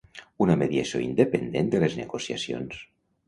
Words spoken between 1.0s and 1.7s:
independent